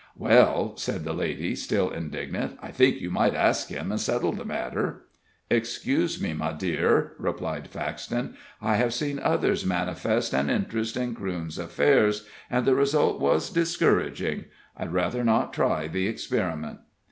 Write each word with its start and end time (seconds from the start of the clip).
"Well," 0.17 0.75
said 0.77 1.03
the 1.03 1.13
lady, 1.13 1.53
still 1.55 1.91
indignant, 1.91 2.57
"I 2.59 2.71
think 2.71 2.99
you 2.99 3.11
might 3.11 3.35
ask 3.35 3.67
him 3.67 3.91
and 3.91 4.01
settle 4.01 4.31
the 4.31 4.43
matter." 4.45 5.03
"Excuse 5.51 6.19
me, 6.19 6.33
my 6.33 6.53
dear," 6.53 7.11
replied 7.19 7.67
Faxton. 7.69 8.33
"I 8.59 8.77
have 8.77 8.95
seen 8.95 9.19
others 9.19 9.63
manifest 9.63 10.33
an 10.33 10.49
interest 10.49 10.97
in 10.97 11.13
Crewne's 11.13 11.59
affairs, 11.59 12.25
and 12.49 12.65
the 12.65 12.73
result 12.73 13.19
was 13.19 13.51
discouraging. 13.51 14.45
I'd 14.75 14.91
rather 14.91 15.23
not 15.23 15.53
try 15.53 15.87
the 15.87 16.07
experiment." 16.07 16.79